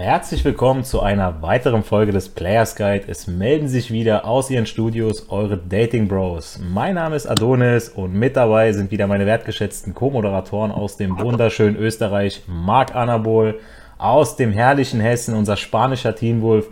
[0.00, 3.06] Herzlich willkommen zu einer weiteren Folge des Players Guide.
[3.08, 6.60] Es melden sich wieder aus ihren Studios eure Dating Bros.
[6.72, 11.74] Mein Name ist Adonis und mit dabei sind wieder meine wertgeschätzten Co-Moderatoren aus dem wunderschönen
[11.74, 13.58] Österreich, Marc Anabol,
[13.98, 16.68] aus dem herrlichen Hessen, unser spanischer Teamwolf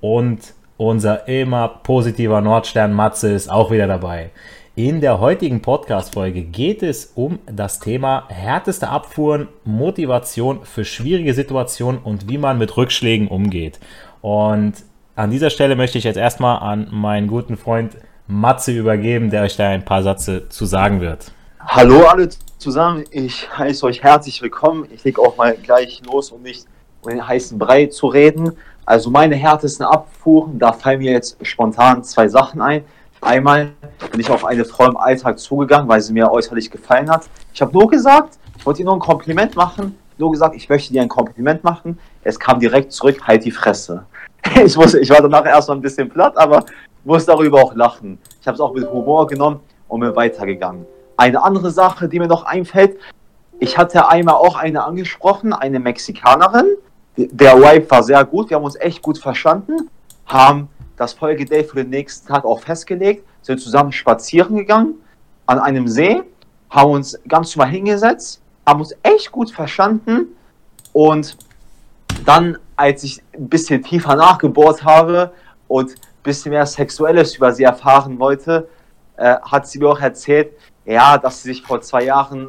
[0.00, 4.30] und unser immer positiver Nordstern Matze ist auch wieder dabei.
[4.78, 12.00] In der heutigen Podcast-Folge geht es um das Thema härteste Abfuhren, Motivation für schwierige Situationen
[12.00, 13.80] und wie man mit Rückschlägen umgeht.
[14.20, 14.74] Und
[15.16, 17.96] an dieser Stelle möchte ich jetzt erstmal an meinen guten Freund
[18.28, 21.32] Matze übergeben, der euch da ein paar Sätze zu sagen wird.
[21.58, 24.86] Hallo alle zusammen, ich heiße euch herzlich willkommen.
[24.94, 26.66] Ich lege auch mal gleich los, um nicht
[27.02, 28.52] um den heißen Brei zu reden.
[28.86, 32.84] Also meine härtesten Abfuhren, da fallen mir jetzt spontan zwei Sachen ein.
[33.20, 33.72] Einmal
[34.10, 37.28] bin ich auf eine Frau im Alltag zugegangen, weil sie mir äußerlich gefallen hat.
[37.52, 39.98] Ich habe nur gesagt, ich wollte ihr nur ein Kompliment machen.
[40.18, 41.98] Nur gesagt, ich möchte dir ein Kompliment machen.
[42.22, 44.04] Es kam direkt zurück, halt die Fresse.
[44.64, 46.64] Ich, wusste, ich war danach erstmal ein bisschen platt, aber
[47.04, 48.18] musste darüber auch lachen.
[48.40, 50.86] Ich habe es auch mit Humor genommen und bin weitergegangen.
[51.16, 52.96] Eine andere Sache, die mir noch einfällt,
[53.60, 56.76] ich hatte einmal auch eine angesprochen, eine Mexikanerin.
[57.16, 59.90] Der Vibe war sehr gut, wir haben uns echt gut verstanden,
[60.26, 64.94] haben das Folgedate für den nächsten Tag auch festgelegt, sind zusammen spazieren gegangen
[65.46, 66.22] an einem See,
[66.68, 70.26] haben uns ganz normal hingesetzt, haben uns echt gut verstanden
[70.92, 71.38] und
[72.26, 75.32] dann, als ich ein bisschen tiefer nachgebohrt habe
[75.68, 78.68] und ein bisschen mehr Sexuelles über sie erfahren wollte,
[79.16, 80.52] äh, hat sie mir auch erzählt,
[80.84, 82.48] ja, dass sie sich vor zwei Jahren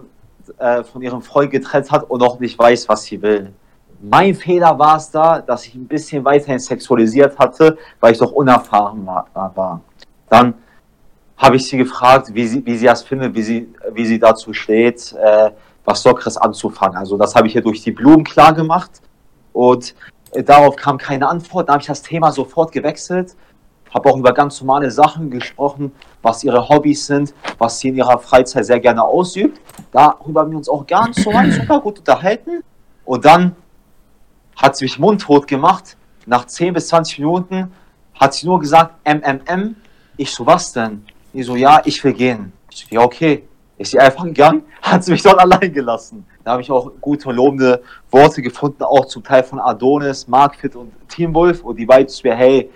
[0.58, 3.54] äh, von ihrem Freund getrennt hat und noch nicht weiß, was sie will.
[4.02, 8.32] Mein Fehler war es da, dass ich ein bisschen weiterhin sexualisiert hatte, weil ich doch
[8.32, 9.82] unerfahren war.
[10.30, 10.54] Dann
[11.38, 14.54] habe ich sie gefragt, wie sie, wie sie das findet, wie sie, wie sie dazu
[14.54, 15.52] steht, äh,
[15.86, 16.98] was Sokres anzufangen.
[16.98, 19.02] Also das habe ich ihr durch die Blumen klar gemacht
[19.54, 19.96] und
[20.32, 21.68] äh, darauf kam keine Antwort.
[21.68, 23.36] Da habe ich das Thema sofort gewechselt,
[23.94, 28.20] habe auch über ganz normale Sachen gesprochen, was ihre Hobbys sind, was sie in ihrer
[28.20, 29.60] Freizeit sehr gerne ausübt.
[29.92, 32.64] Darüber haben wir uns auch ganz so super gut unterhalten.
[33.06, 33.56] Und dann
[34.62, 35.96] hat sie mich mundtot gemacht.
[36.26, 37.72] Nach 10 bis 20 Minuten
[38.14, 39.76] hat sie nur gesagt, MMM.
[40.18, 41.06] Ich so, was denn?
[41.34, 42.52] Die so, ja, ich will gehen.
[42.70, 43.44] Ich so, ja, okay.
[43.78, 46.26] Ist sie einfach gegangen, hat sie mich dort allein gelassen.
[46.44, 47.82] Da habe ich auch gute, lobende
[48.12, 51.64] Worte gefunden, auch zum Teil von Adonis, Markfit und Teamwolf.
[51.64, 52.70] Und die beiden zu mir, hey,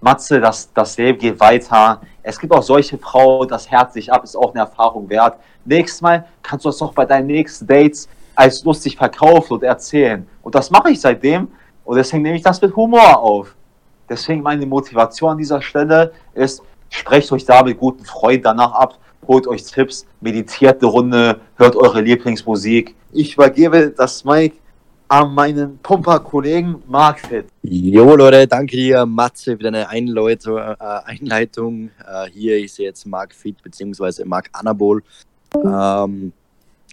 [0.00, 2.00] Matze, das, das Leben geht weiter.
[2.24, 5.38] Es gibt auch solche Frauen, das Herz sich ab, ist auch eine Erfahrung wert.
[5.64, 10.24] Nächstes Mal kannst du das doch bei deinen nächsten Dates als lustig verkaufen und erzählen.
[10.42, 11.48] Und das mache ich seitdem
[11.84, 13.56] und deswegen nehme ich das mit Humor auf.
[14.08, 18.98] Deswegen meine Motivation an dieser Stelle ist, sprecht euch da mit guten Freunden danach ab,
[19.26, 22.94] holt euch Tipps, meditiert eine Runde, hört eure Lieblingsmusik.
[23.10, 24.56] Ich übergebe das Mike
[25.08, 27.46] an meinen Pumper-Kollegen Mark Fit.
[27.64, 30.58] Jo Leute, danke dir Matze für deine Einleitung.
[30.58, 31.90] Äh, Einleitung.
[32.06, 34.24] Äh, hier ist jetzt Mark Fit bzw.
[34.24, 35.02] Mark Anabol.
[35.56, 36.32] Ähm,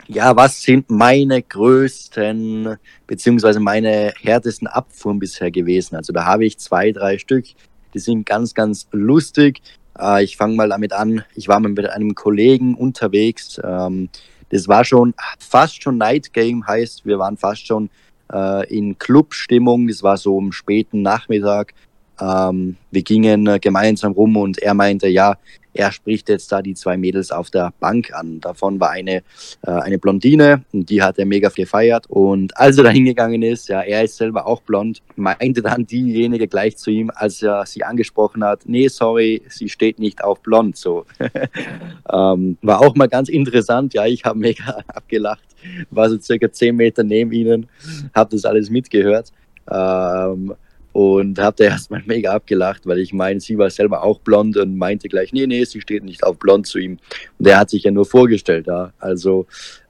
[0.08, 2.78] ja, was sind meine größten
[3.08, 5.96] beziehungsweise meine härtesten Abfuhren bisher gewesen?
[5.96, 7.46] Also da habe ich zwei, drei Stück.
[7.94, 9.62] Die sind ganz, ganz lustig.
[10.00, 11.24] Äh, ich fange mal damit an.
[11.36, 13.60] Ich war mal mit einem Kollegen unterwegs.
[13.64, 14.10] Ähm,
[14.50, 17.90] das war schon fast schon Night Game, heißt, wir waren fast schon
[18.32, 19.88] äh, in Clubstimmung.
[19.88, 21.74] Das war so am späten Nachmittag.
[22.20, 25.38] Ähm, wir gingen äh, gemeinsam rum und er meinte, ja,
[25.76, 28.40] er spricht jetzt da die zwei Mädels auf der Bank an.
[28.40, 29.18] Davon war eine,
[29.62, 32.06] äh, eine Blondine und die hat er mega gefeiert.
[32.08, 36.48] Und als er da hingegangen ist, ja, er ist selber auch blond, meinte dann diejenige
[36.48, 40.78] gleich zu ihm, als er sie angesprochen hat, nee, sorry, sie steht nicht auf blond.
[40.78, 41.06] So.
[42.12, 45.44] ähm, war auch mal ganz interessant, ja, ich habe mega abgelacht,
[45.92, 47.68] war so circa zehn Meter neben ihnen,
[48.14, 49.34] habe das alles mitgehört.
[49.70, 50.54] Ähm,
[50.96, 54.78] und habe da erstmal mega abgelacht, weil ich meine, sie war selber auch blond und
[54.78, 57.00] meinte gleich, nee, nee, sie steht nicht auf blond zu ihm.
[57.38, 58.94] Und er hat sich ja nur vorgestellt, ja.
[59.00, 59.46] Also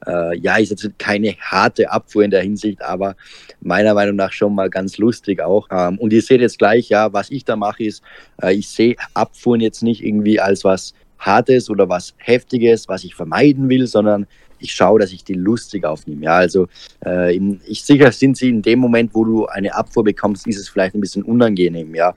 [0.08, 3.16] äh, ja, ist jetzt keine harte Abfuhr in der Hinsicht, aber
[3.62, 5.68] meiner Meinung nach schon mal ganz lustig auch.
[5.70, 8.02] Ähm, und ihr seht jetzt gleich, ja, was ich da mache, ist,
[8.42, 13.14] äh, ich sehe Abfuhren jetzt nicht irgendwie als was Hartes oder was Heftiges, was ich
[13.14, 14.26] vermeiden will, sondern
[14.60, 16.26] ich schaue, dass ich die lustig aufnehme.
[16.26, 16.68] Ja, also
[17.06, 20.60] äh, in, ich sicher sind sie in dem Moment, wo du eine Abfuhr bekommst, ist
[20.60, 22.16] es vielleicht ein bisschen unangenehm, ja.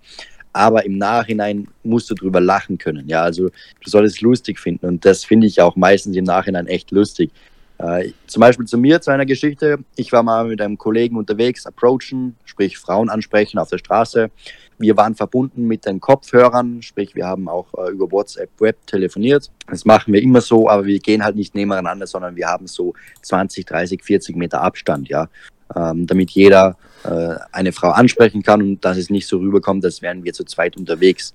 [0.52, 3.06] Aber im Nachhinein musst du drüber lachen können.
[3.08, 6.66] Ja, also du solltest es lustig finden und das finde ich auch meistens im Nachhinein
[6.66, 7.30] echt lustig.
[7.78, 9.78] Äh, zum Beispiel zu mir, zu einer Geschichte.
[9.94, 14.30] Ich war mal mit einem Kollegen unterwegs, approachen, sprich Frauen ansprechen auf der Straße.
[14.78, 19.50] Wir waren verbunden mit den Kopfhörern, sprich wir haben auch äh, über WhatsApp Web telefoniert.
[19.68, 22.94] Das machen wir immer so, aber wir gehen halt nicht nebeneinander, sondern wir haben so
[23.22, 25.28] 20, 30, 40 Meter Abstand, ja.
[25.74, 30.02] ähm, damit jeder äh, eine Frau ansprechen kann und dass es nicht so rüberkommt, als
[30.02, 31.32] wären wir zu zweit unterwegs.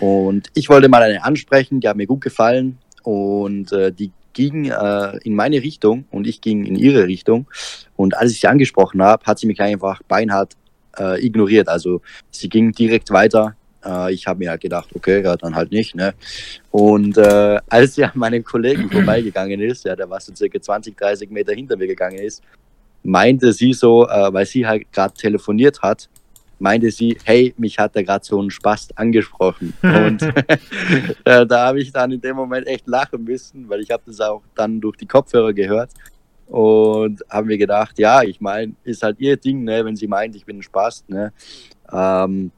[0.00, 4.66] Und ich wollte mal eine ansprechen, die hat mir gut gefallen und äh, die ging
[4.66, 7.46] äh, in meine Richtung und ich ging in ihre Richtung.
[7.96, 10.54] Und als ich sie angesprochen habe, hat sie mich einfach beinhart
[10.98, 11.68] äh, ignoriert.
[11.68, 13.56] Also sie ging direkt weiter.
[13.84, 15.94] Äh, ich habe mir halt gedacht, okay, ja, dann halt nicht.
[15.94, 16.14] Ne?
[16.70, 20.96] Und äh, als sie an meinem Kollegen vorbeigegangen ist, ja, der was so circa 20,
[20.96, 22.42] 30 Meter hinter mir gegangen ist,
[23.02, 26.08] meinte sie so, äh, weil sie halt gerade telefoniert hat,
[26.58, 29.74] meinte sie, hey, mich hat da gerade so ein Spast angesprochen.
[29.82, 30.22] Und
[31.24, 34.20] äh, da habe ich dann in dem Moment echt lachen müssen, weil ich habe das
[34.20, 35.90] auch dann durch die Kopfhörer gehört
[36.46, 40.36] und habe mir gedacht, ja, ich meine, ist halt ihr Ding, ne, wenn sie meint,
[40.36, 41.08] ich bin ein Spast.
[41.08, 41.32] Ne.
[41.92, 42.50] Ähm,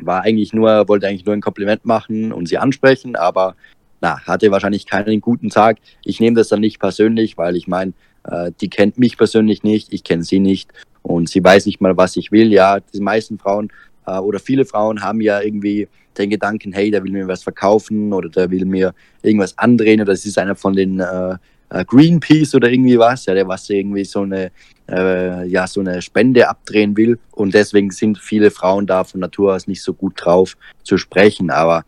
[0.00, 3.54] war eigentlich nur, wollte eigentlich nur ein Kompliment machen und sie ansprechen, aber
[4.00, 5.78] na, hatte wahrscheinlich keinen guten Tag.
[6.04, 7.92] Ich nehme das dann nicht persönlich, weil ich meine,
[8.24, 10.70] äh, die kennt mich persönlich nicht, ich kenne sie nicht
[11.04, 12.52] und sie weiß nicht mal, was ich will.
[12.52, 13.70] Ja, die meisten Frauen
[14.06, 15.86] äh, oder viele Frauen haben ja irgendwie
[16.16, 20.12] den Gedanken, hey, der will mir was verkaufen oder der will mir irgendwas andrehen oder
[20.12, 21.36] es ist einer von den äh,
[21.70, 24.50] äh Greenpeace oder irgendwie was, ja, der was irgendwie so eine,
[24.88, 27.18] äh, ja, so eine Spende abdrehen will.
[27.32, 31.50] Und deswegen sind viele Frauen da von Natur aus nicht so gut drauf zu sprechen.
[31.50, 31.84] Aber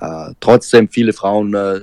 [0.00, 1.80] äh, trotzdem, viele Frauen äh,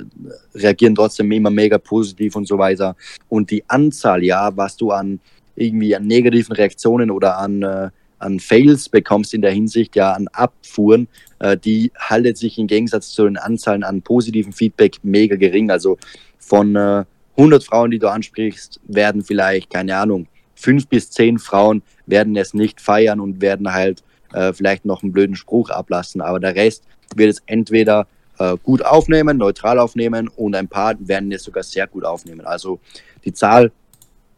[0.56, 2.96] reagieren trotzdem immer mega positiv und so weiter.
[3.30, 5.20] Und die Anzahl, ja, was du an
[5.56, 7.90] irgendwie an negativen Reaktionen oder an, äh,
[8.20, 11.08] an Fails bekommst in der Hinsicht, ja, an Abfuhren,
[11.40, 15.70] äh, die haltet sich im Gegensatz zu den Anzahlen an positiven Feedback mega gering.
[15.70, 15.98] Also
[16.40, 17.06] von äh,
[17.38, 22.54] 100 Frauen, die du ansprichst, werden vielleicht, keine Ahnung, fünf bis zehn Frauen werden es
[22.54, 24.04] nicht feiern und werden halt
[24.34, 26.22] äh, vielleicht noch einen blöden Spruch ablassen.
[26.22, 26.84] Aber der Rest
[27.16, 28.08] wird es entweder
[28.40, 32.46] äh, gut aufnehmen, neutral aufnehmen und ein paar werden es sogar sehr gut aufnehmen.
[32.46, 32.80] Also
[33.26, 33.72] die Zahl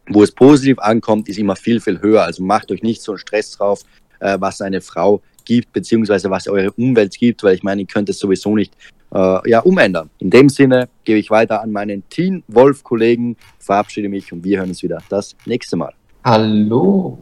[0.08, 2.22] wo es positiv ankommt, ist immer viel, viel höher.
[2.22, 3.82] Also macht euch nicht so einen Stress drauf,
[4.20, 8.08] äh, was eine Frau gibt, beziehungsweise was eure Umwelt gibt, weil ich meine, ihr könnt
[8.08, 8.74] es sowieso nicht
[9.14, 10.10] äh, ja, umändern.
[10.18, 14.68] In dem Sinne gebe ich weiter an meinen Team Wolf-Kollegen, verabschiede mich und wir hören
[14.68, 15.92] uns wieder das nächste Mal.
[16.24, 17.18] Hallo.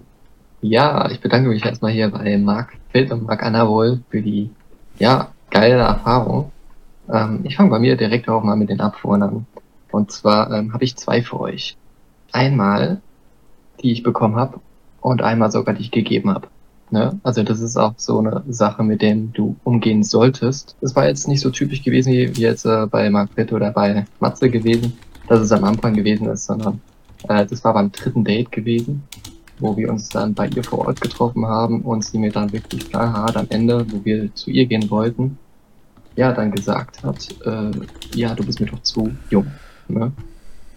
[0.62, 4.48] Ja, ich bedanke mich erstmal hier bei Marc Feld und Marc Anavol für die
[4.98, 6.50] ja, geile Erfahrung.
[7.12, 9.46] Ähm, ich fange bei mir direkt auch mal mit den Abfuhren an.
[9.90, 11.76] Und zwar ähm, habe ich zwei für euch
[12.34, 13.00] einmal,
[13.82, 14.60] die ich bekommen habe
[15.00, 16.48] und einmal sogar, die ich gegeben habe.
[16.90, 17.18] Ne?
[17.22, 20.76] Also das ist auch so eine Sache, mit dem du umgehen solltest.
[20.80, 24.06] Das war jetzt nicht so typisch gewesen wie, jetzt äh, bei Mark Pitt oder bei
[24.20, 24.92] Matze gewesen,
[25.28, 26.80] dass es am Anfang gewesen ist, sondern
[27.28, 29.02] äh, das war beim dritten Date gewesen,
[29.58, 32.90] wo wir uns dann bei ihr vor Ort getroffen haben und sie mir dann wirklich
[32.90, 35.38] knallhart am Ende, wo wir zu ihr gehen wollten,
[36.16, 37.70] ja, dann gesagt hat, äh,
[38.14, 39.46] ja, du bist mir doch zu jung.
[39.88, 40.12] Ne?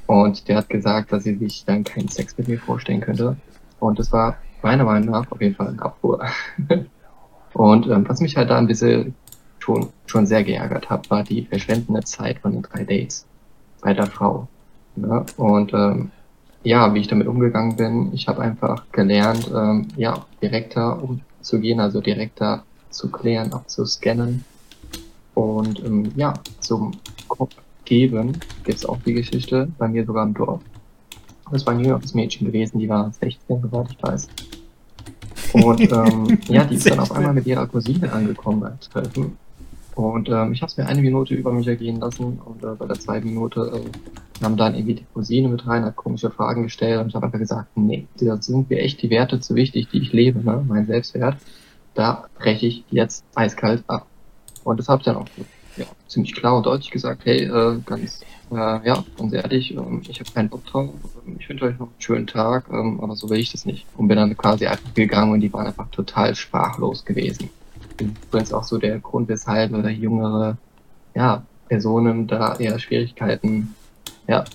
[0.08, 3.36] Und der hat gesagt, dass sie sich dann keinen Sex mit mir vorstellen könnte.
[3.80, 6.26] Und das war meiner Meinung nach auf jeden Fall ein Abfuhr.
[7.54, 9.14] und ähm, was mich halt da ein bisschen
[9.60, 13.26] schon, schon sehr geärgert hat, war die verschwendende Zeit von den drei Dates
[13.82, 14.48] bei der Frau.
[14.96, 16.12] Ja, und ähm,
[16.64, 22.02] ja, wie ich damit umgegangen bin, ich habe einfach gelernt, ähm, ja, direkter umzugehen, also
[22.02, 24.44] direkter zu klären, abzuscannen
[25.36, 26.94] und ähm, ja, zum
[27.28, 27.56] Kopf
[27.88, 30.62] geben, gibt es auch die Geschichte, bei mir sogar im Dorf.
[31.52, 34.28] Das war ein jüngeres Mädchen gewesen, die war 16, soweit ich weiß.
[35.54, 39.38] Und ähm, ja, die ist dann auf einmal mit ihrer Cousine angekommen beim Treffen.
[39.96, 42.86] Und ähm, ich habe es mir eine Minute über mich ergehen lassen und äh, bei
[42.86, 47.02] der zweiten Minute äh, kam dann irgendwie die Cousine mit rein, hat komische Fragen gestellt
[47.02, 50.00] und ich habe einfach gesagt, nee, da sind mir echt die Werte zu wichtig, die
[50.00, 50.64] ich lebe, ne?
[50.68, 51.38] mein Selbstwert.
[51.96, 54.06] Da breche ich jetzt eiskalt ab.
[54.64, 55.28] Und das habe ich dann auch
[55.78, 60.20] ja, ziemlich klar und deutlich gesagt, hey, äh, ganz, äh, ja, ganz ehrlich, ähm, ich
[60.20, 60.90] habe keinen Bock drauf,
[61.26, 63.86] ähm, ich wünsche euch noch einen schönen Tag, ähm, aber so will ich das nicht.
[63.98, 67.50] Und bin dann quasi einfach gegangen und die waren einfach total sprachlos gewesen.
[68.00, 70.58] Übrigens auch so der Grund, weshalb äh, jüngere,
[71.16, 73.76] ja, Personen da eher Schwierigkeiten,
[74.28, 74.46] ja,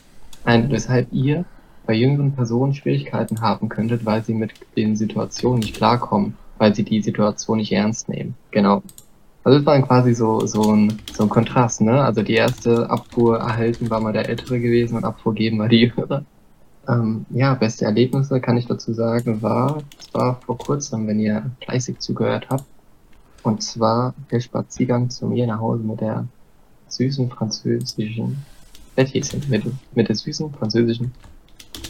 [0.45, 1.45] ein, weshalb ihr
[1.87, 6.85] bei jüngeren Personen Schwierigkeiten haben könntet, weil sie mit den Situationen nicht klarkommen, weil sie
[6.85, 8.35] die Situation nicht ernst nehmen.
[8.50, 8.83] Genau.
[9.44, 12.04] Also es war quasi so, so, ein, so ein Kontrast, ne?
[12.04, 15.80] Also die erste Abfuhr erhalten war mal der Ältere gewesen und Abfuhr geben war die
[15.80, 16.25] Jüngere.
[16.88, 21.50] Ähm, ja, beste Erlebnisse kann ich dazu sagen, war, es war vor kurzem, wenn ihr
[21.64, 22.64] fleißig zugehört habt.
[23.42, 26.26] Und zwar der Spaziergang zu mir nach Hause mit der
[26.88, 28.44] süßen französischen
[28.94, 31.12] Betthäschen, mit, mit der süßen französischen.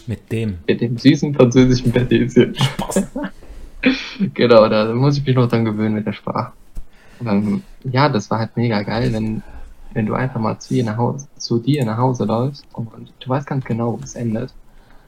[0.06, 0.58] Mit dem.
[0.66, 2.54] Mit dem süßen französischen Betthäschen.
[4.34, 6.52] genau, da muss ich mich noch dran gewöhnen mit der Sprache.
[7.24, 9.42] Ähm, ja, das war halt mega geil, wenn,
[9.92, 13.28] wenn du einfach mal zu, ihr nach Hause, zu dir nach Hause läufst und du
[13.28, 14.52] weißt ganz genau, wo es endet.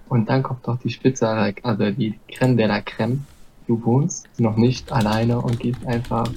[0.09, 1.29] Und dann kommt doch die Spitze,
[1.63, 3.25] also die Creme de la Creme.
[3.67, 6.29] Du wohnst noch nicht alleine und gehst einfach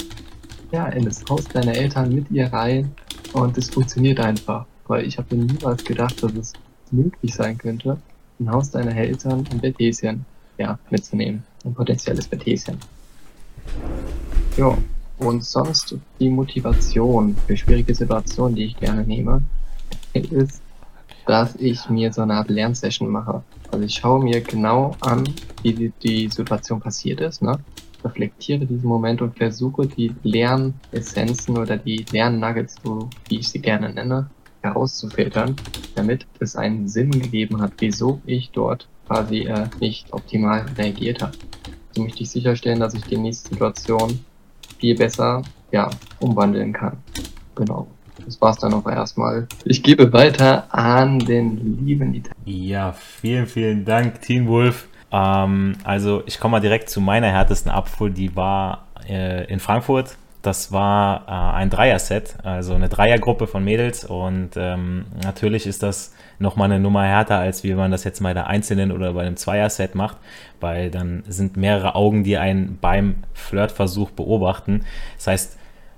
[0.72, 2.91] ja, in das Haus deiner Eltern mit ihr rein
[3.34, 4.65] und es funktioniert einfach.
[4.88, 6.53] Weil ich habe niemals gedacht, dass es
[6.91, 7.98] möglich sein könnte,
[8.39, 10.25] ein Haus deiner Eltern ein Betthäschen
[10.57, 11.43] ja, mitzunehmen.
[11.65, 12.77] Ein potenzielles Betthäschen.
[14.55, 14.77] Ja,
[15.17, 19.41] und sonst die Motivation für schwierige Situationen, die ich gerne nehme,
[20.13, 20.62] ist,
[21.25, 23.43] dass ich mir so eine Art Lernsession mache.
[23.71, 25.27] Also ich schaue mir genau an,
[25.62, 27.59] wie die, die Situation passiert ist, ne?
[28.03, 33.91] reflektiere diesen Moment und versuche die Lernessenzen oder die Lernnuggets, so wie ich sie gerne
[33.91, 34.29] nenne,
[34.62, 35.55] herauszufiltern,
[35.95, 41.38] damit es einen Sinn gegeben hat, wieso ich dort quasi äh, nicht optimal reagiert habe.
[41.91, 44.19] So möchte ich sicherstellen, dass ich die nächste Situation
[44.79, 45.41] viel besser
[45.72, 46.98] ja, umwandeln kann.
[47.55, 47.88] Genau.
[48.25, 49.48] Das war's dann auch erstmal.
[49.63, 52.36] Ich gebe weiter an den lieben Italiener.
[52.46, 54.88] Ja, vielen, vielen Dank, Team Wolf.
[55.12, 60.17] Ähm, also ich komme mal direkt zu meiner härtesten Abfuhr, die war äh, in Frankfurt.
[60.41, 66.13] Das war äh, ein Dreier-Set, also eine Dreiergruppe von Mädels und ähm, natürlich ist das
[66.39, 69.38] nochmal eine Nummer härter, als wie man das jetzt bei der Einzelnen oder bei einem
[69.38, 70.17] Zweier-Set macht,
[70.60, 74.86] weil dann sind mehrere Augen, die einen beim Flirtversuch beobachten.
[75.15, 75.58] Das heißt,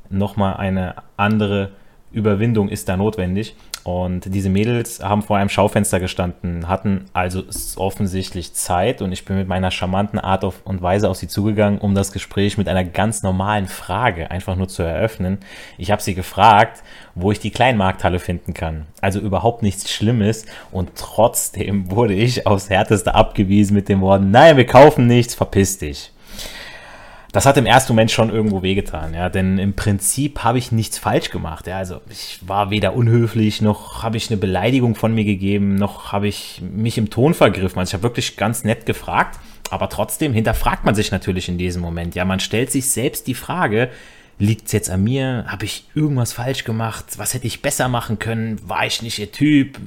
[0.10, 1.72] nochmal eine andere
[2.12, 3.56] Überwindung ist da notwendig.
[3.84, 7.44] Und diese Mädels haben vor einem Schaufenster gestanden, hatten also
[7.78, 11.96] offensichtlich Zeit und ich bin mit meiner charmanten Art und Weise auf sie zugegangen, um
[11.96, 15.40] das Gespräch mit einer ganz normalen Frage einfach nur zu eröffnen.
[15.78, 16.84] Ich habe sie gefragt,
[17.16, 18.86] wo ich die Kleinmarkthalle finden kann.
[19.02, 24.58] Also überhaupt nichts Schlimmes und trotzdem wurde ich aufs Härteste abgewiesen mit den Worten, nein,
[24.58, 26.12] wir kaufen nichts, verpiss dich
[27.32, 30.98] das hat im ersten Moment schon irgendwo wehgetan, ja, denn im Prinzip habe ich nichts
[30.98, 35.26] falsch gemacht, ja, also ich war weder unhöflich, noch habe ich eine Beleidigung von mir
[35.26, 39.40] gegeben, noch habe ich mich im Ton vergriffen, also ich habe wirklich ganz nett gefragt,
[39.70, 43.36] aber trotzdem hinterfragt man sich natürlich in diesem Moment, ja, man stellt sich selbst die
[43.36, 43.90] Frage,
[44.40, 48.18] liegt es jetzt an mir, habe ich irgendwas falsch gemacht, was hätte ich besser machen
[48.18, 49.78] können, war ich nicht ihr Typ,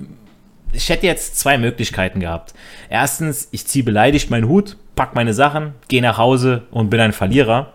[0.73, 2.55] ich hätte jetzt zwei Möglichkeiten gehabt.
[2.89, 7.13] Erstens, ich ziehe beleidigt meinen Hut, pack meine Sachen, gehe nach Hause und bin ein
[7.13, 7.73] Verlierer.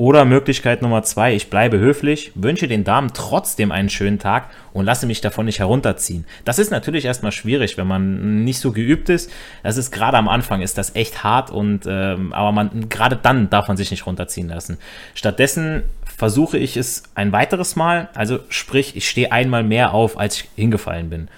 [0.00, 4.84] Oder Möglichkeit Nummer zwei, ich bleibe höflich, wünsche den Damen trotzdem einen schönen Tag und
[4.84, 6.24] lasse mich davon nicht herunterziehen.
[6.44, 9.28] Das ist natürlich erstmal schwierig, wenn man nicht so geübt ist.
[9.64, 13.50] Das ist gerade am Anfang ist das echt hart und ähm, aber man gerade dann
[13.50, 14.78] darf man sich nicht runterziehen lassen.
[15.14, 15.82] Stattdessen
[16.16, 20.48] versuche ich es ein weiteres Mal, also sprich, ich stehe einmal mehr auf, als ich
[20.54, 21.28] hingefallen bin.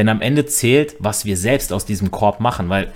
[0.00, 2.90] Denn am Ende zählt, was wir selbst aus diesem Korb machen, weil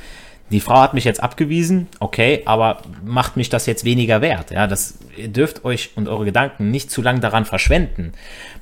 [0.51, 4.51] die Frau hat mich jetzt abgewiesen, okay, aber macht mich das jetzt weniger wert?
[4.51, 8.13] Ja, das ihr dürft euch und eure Gedanken nicht zu lang daran verschwenden.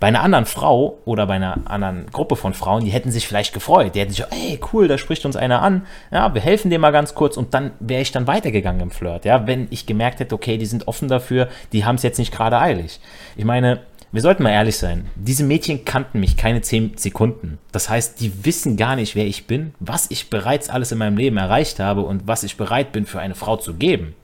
[0.00, 3.54] Bei einer anderen Frau oder bei einer anderen Gruppe von Frauen, die hätten sich vielleicht
[3.54, 3.94] gefreut.
[3.94, 5.86] Die hätten sich, ey, cool, da spricht uns einer an.
[6.10, 9.24] Ja, wir helfen dem mal ganz kurz und dann wäre ich dann weitergegangen im Flirt.
[9.24, 12.32] Ja, wenn ich gemerkt hätte, okay, die sind offen dafür, die haben es jetzt nicht
[12.32, 12.98] gerade eilig.
[13.36, 13.82] Ich meine,
[14.12, 15.06] wir sollten mal ehrlich sein.
[15.16, 17.58] Diese Mädchen kannten mich keine 10 Sekunden.
[17.72, 21.16] Das heißt, die wissen gar nicht, wer ich bin, was ich bereits alles in meinem
[21.16, 24.14] Leben erreicht habe und was ich bereit bin für eine Frau zu geben.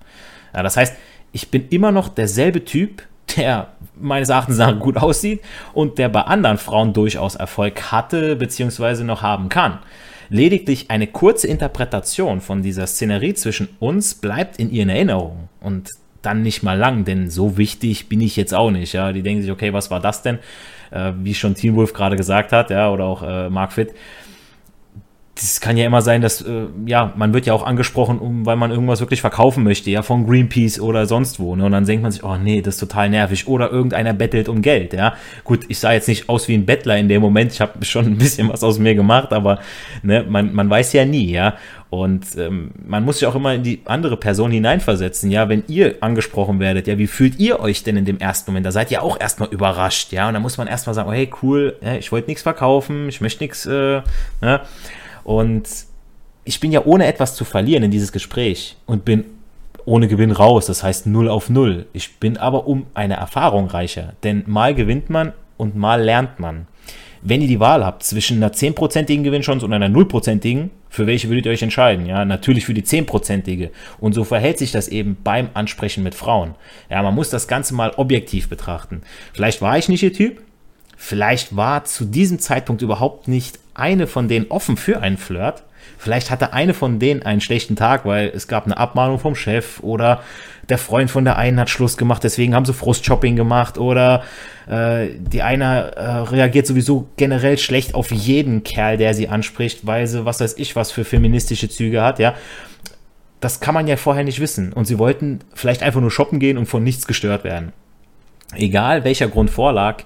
[0.54, 0.94] Ja, das heißt,
[1.32, 3.02] ich bin immer noch derselbe Typ,
[3.36, 3.68] der
[3.98, 5.40] meines Erachtens nach gut aussieht
[5.72, 9.04] und der bei anderen Frauen durchaus Erfolg hatte bzw.
[9.04, 9.78] noch haben kann.
[10.30, 15.48] Lediglich eine kurze Interpretation von dieser Szenerie zwischen uns bleibt in ihren Erinnerungen.
[15.60, 15.92] Und
[16.28, 18.92] dann nicht mal lang, denn so wichtig bin ich jetzt auch nicht.
[18.92, 20.38] Ja, die denken sich, okay, was war das denn?
[20.90, 23.94] Äh, wie schon Team Wolf gerade gesagt hat, ja, oder auch äh, Mark Fit
[25.40, 28.56] das kann ja immer sein, dass, äh, ja, man wird ja auch angesprochen, um, weil
[28.56, 31.64] man irgendwas wirklich verkaufen möchte, ja, von Greenpeace oder sonst wo, ne?
[31.64, 33.46] Und dann denkt man sich, oh nee, das ist total nervig.
[33.46, 35.14] Oder irgendeiner bettelt um Geld, ja.
[35.44, 38.06] Gut, ich sah jetzt nicht aus wie ein Bettler in dem Moment, ich habe schon
[38.06, 39.60] ein bisschen was aus mir gemacht, aber
[40.02, 41.54] ne, man, man weiß ja nie, ja.
[41.90, 45.96] Und ähm, man muss sich auch immer in die andere Person hineinversetzen, ja, wenn ihr
[46.00, 48.66] angesprochen werdet, ja, wie fühlt ihr euch denn in dem ersten Moment?
[48.66, 51.30] Da seid ihr auch erstmal überrascht, ja, und da muss man erstmal sagen, oh, hey,
[51.42, 54.02] cool, ja, ich wollte nichts verkaufen, ich möchte nichts, äh,
[54.40, 54.60] ne?
[55.28, 55.68] Und
[56.44, 59.26] ich bin ja ohne etwas zu verlieren in dieses Gespräch und bin
[59.84, 61.84] ohne Gewinn raus, das heißt 0 auf 0.
[61.92, 66.66] Ich bin aber um eine Erfahrung reicher, denn mal gewinnt man und mal lernt man.
[67.20, 71.44] Wenn ihr die Wahl habt zwischen einer 10%igen Gewinnchance und einer 0%igen, für welche würdet
[71.44, 72.06] ihr euch entscheiden?
[72.06, 73.70] Ja, natürlich für die 10%ige.
[74.00, 76.54] Und so verhält sich das eben beim Ansprechen mit Frauen.
[76.88, 79.02] Ja, man muss das Ganze mal objektiv betrachten.
[79.34, 80.40] Vielleicht war ich nicht ihr Typ,
[80.96, 85.62] vielleicht war zu diesem Zeitpunkt überhaupt nicht eine von denen offen für einen Flirt.
[85.98, 89.80] Vielleicht hatte eine von denen einen schlechten Tag, weil es gab eine Abmahnung vom Chef
[89.82, 90.22] oder
[90.68, 94.22] der Freund von der einen hat Schluss gemacht, deswegen haben sie Frustshopping gemacht oder
[94.68, 100.06] äh, die eine äh, reagiert sowieso generell schlecht auf jeden Kerl, der sie anspricht, weil
[100.06, 102.34] sie, was weiß ich, was für feministische Züge hat, ja.
[103.40, 104.72] Das kann man ja vorher nicht wissen.
[104.72, 107.72] Und sie wollten vielleicht einfach nur shoppen gehen und von nichts gestört werden.
[108.52, 110.02] Egal welcher Grund vorlag,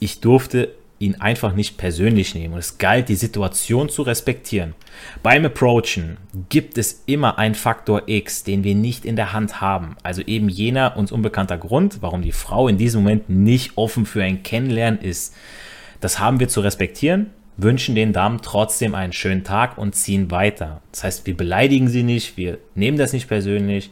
[0.00, 2.54] ich durfte ihn einfach nicht persönlich nehmen.
[2.54, 4.74] Und es galt, die Situation zu respektieren.
[5.22, 6.16] Beim Approachen
[6.48, 9.96] gibt es immer einen Faktor X, den wir nicht in der Hand haben.
[10.02, 14.22] Also eben jener uns unbekannter Grund, warum die Frau in diesem Moment nicht offen für
[14.22, 15.34] ein Kennenlernen ist.
[16.00, 20.82] Das haben wir zu respektieren, wünschen den Damen trotzdem einen schönen Tag und ziehen weiter.
[20.92, 23.90] Das heißt, wir beleidigen sie nicht, wir nehmen das nicht persönlich.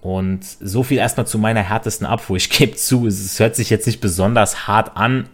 [0.00, 2.36] Und so viel erstmal zu meiner härtesten Abfuhr.
[2.36, 5.30] Ich gebe zu, es hört sich jetzt nicht besonders hart an,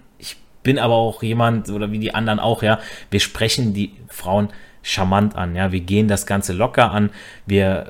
[0.62, 2.78] bin aber auch jemand, oder wie die anderen auch, ja,
[3.10, 4.48] wir sprechen die Frauen
[4.82, 7.10] charmant an, ja, wir gehen das Ganze locker an,
[7.46, 7.86] wir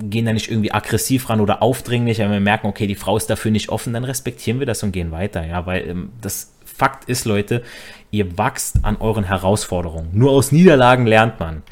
[0.00, 3.16] äh, gehen da nicht irgendwie aggressiv ran oder aufdringlich, wenn wir merken, okay, die Frau
[3.16, 6.52] ist dafür nicht offen, dann respektieren wir das und gehen weiter, ja, weil ähm, das
[6.64, 7.62] Fakt ist, Leute,
[8.10, 10.08] ihr wachst an euren Herausforderungen.
[10.12, 11.62] Nur aus Niederlagen lernt man.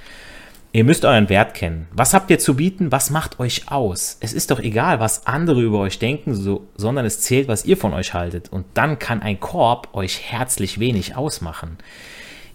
[0.75, 1.87] Ihr müsst euren Wert kennen.
[1.93, 2.91] Was habt ihr zu bieten?
[2.91, 4.17] Was macht euch aus?
[4.21, 7.77] Es ist doch egal, was andere über euch denken, so, sondern es zählt, was ihr
[7.77, 8.51] von euch haltet.
[8.51, 11.77] Und dann kann ein Korb euch herzlich wenig ausmachen.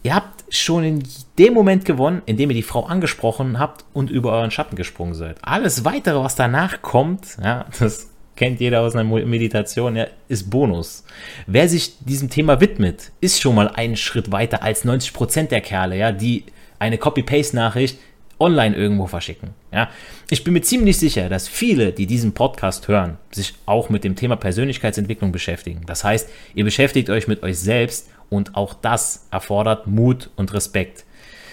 [0.01, 1.03] Ihr habt schon in
[1.37, 5.13] dem Moment gewonnen, in dem ihr die Frau angesprochen habt und über euren Schatten gesprungen
[5.13, 5.37] seid.
[5.43, 11.03] Alles weitere, was danach kommt, ja, das kennt jeder aus einer Meditation, ja, ist Bonus.
[11.45, 15.97] Wer sich diesem Thema widmet, ist schon mal einen Schritt weiter als 90% der Kerle,
[15.97, 16.45] ja, die
[16.79, 17.99] eine Copy-Paste-Nachricht
[18.39, 19.49] online irgendwo verschicken.
[19.71, 19.89] Ja?
[20.29, 24.15] Ich bin mir ziemlich sicher, dass viele, die diesen Podcast hören, sich auch mit dem
[24.15, 25.81] Thema Persönlichkeitsentwicklung beschäftigen.
[25.85, 31.05] Das heißt, ihr beschäftigt euch mit euch selbst und auch das erfordert Mut und Respekt.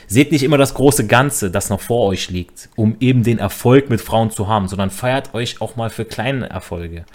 [0.07, 3.89] Seht nicht immer das große Ganze, das noch vor euch liegt, um eben den Erfolg
[3.89, 7.07] mit Frauen zu haben, sondern feiert euch auch mal für kleine Erfolge.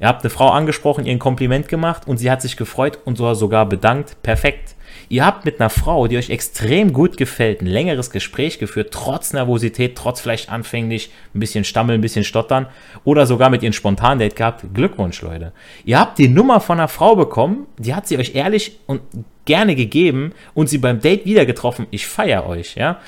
[0.00, 3.16] Ihr habt eine Frau angesprochen, ihr ein Kompliment gemacht und sie hat sich gefreut und
[3.16, 4.22] sogar bedankt.
[4.22, 4.74] Perfekt.
[5.08, 9.32] Ihr habt mit einer Frau, die euch extrem gut gefällt, ein längeres Gespräch geführt, trotz
[9.32, 12.66] Nervosität, trotz vielleicht anfänglich ein bisschen Stammeln, ein bisschen Stottern
[13.04, 14.64] oder sogar mit ihr ein Spontan-Date gehabt.
[14.74, 15.52] Glückwunsch, Leute.
[15.84, 19.02] Ihr habt die Nummer von einer Frau bekommen, die hat sie euch ehrlich und
[19.44, 21.86] gerne gegeben und sie beim Date wieder getroffen.
[21.90, 23.00] Ich feiere euch, ja.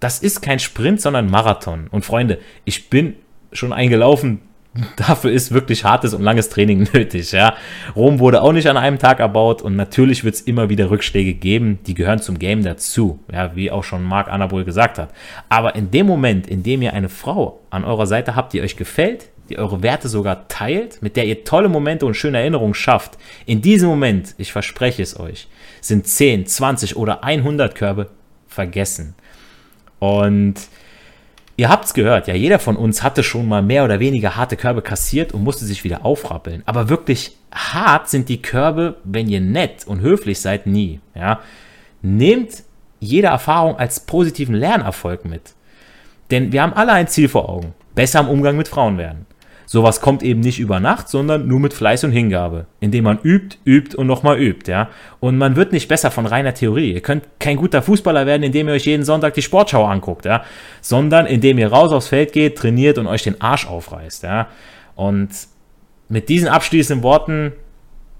[0.00, 1.86] Das ist kein Sprint, sondern Marathon.
[1.90, 3.14] Und Freunde, ich bin
[3.52, 4.40] schon eingelaufen,
[4.96, 7.32] dafür ist wirklich hartes und langes Training nötig.
[7.32, 7.54] Ja.
[7.94, 11.34] Rom wurde auch nicht an einem Tag erbaut und natürlich wird es immer wieder Rückschläge
[11.34, 15.10] geben, die gehören zum Game dazu, ja, wie auch schon Marc Anabol gesagt hat.
[15.48, 18.76] Aber in dem Moment, in dem ihr eine Frau an eurer Seite habt, die euch
[18.76, 23.18] gefällt, die eure Werte sogar teilt, mit der ihr tolle Momente und schöne Erinnerungen schafft,
[23.44, 25.48] in diesem Moment, ich verspreche es euch,
[25.80, 28.08] sind 10, 20 oder 100 Körbe
[28.46, 29.14] vergessen.
[29.98, 30.54] Und
[31.62, 34.82] Ihr habt's gehört, ja, jeder von uns hatte schon mal mehr oder weniger harte Körbe
[34.82, 36.64] kassiert und musste sich wieder aufrappeln.
[36.66, 40.98] Aber wirklich hart sind die Körbe, wenn ihr nett und höflich seid, nie.
[41.14, 41.38] Ja.
[42.02, 42.64] Nehmt
[42.98, 45.54] jede Erfahrung als positiven Lernerfolg mit.
[46.32, 47.74] Denn wir haben alle ein Ziel vor Augen.
[47.94, 49.26] Besser im Umgang mit Frauen werden.
[49.66, 53.58] Sowas kommt eben nicht über Nacht, sondern nur mit Fleiß und Hingabe, indem man übt,
[53.64, 54.90] übt und nochmal übt, ja.
[55.20, 56.92] Und man wird nicht besser von reiner Theorie.
[56.92, 60.44] Ihr könnt kein guter Fußballer werden, indem ihr euch jeden Sonntag die Sportschau anguckt, ja,
[60.80, 64.48] sondern indem ihr raus aufs Feld geht, trainiert und euch den Arsch aufreißt, ja.
[64.94, 65.30] Und
[66.08, 67.52] mit diesen abschließenden Worten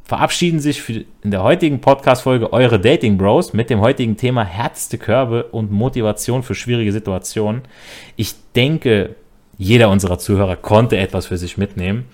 [0.05, 5.45] verabschieden sich in der heutigen Podcast-Folge eure Dating Bros mit dem heutigen Thema härteste Körbe
[5.45, 7.63] und Motivation für schwierige Situationen.
[8.17, 9.17] Ich denke,
[9.63, 12.05] jeder unserer Zuhörer konnte etwas für sich mitnehmen.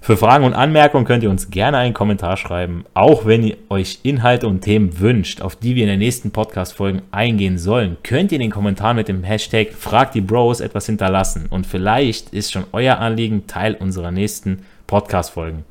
[0.00, 4.00] Für Fragen und Anmerkungen könnt ihr uns gerne einen Kommentar schreiben, auch wenn ihr euch
[4.02, 8.36] Inhalte und Themen wünscht, auf die wir in den nächsten Podcast-Folgen eingehen sollen, könnt ihr
[8.36, 12.64] in den Kommentaren mit dem Hashtag Frag die Bros etwas hinterlassen und vielleicht ist schon
[12.72, 15.64] euer Anliegen Teil unserer nächsten Podcast-Folgen.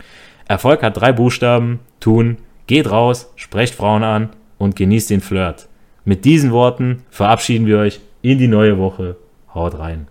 [0.48, 5.68] Erfolg hat drei Buchstaben, tun, geht raus, sprecht Frauen an und genießt den Flirt.
[6.06, 9.16] Mit diesen Worten verabschieden wir euch in die neue Woche.
[9.54, 10.02] Haut rein.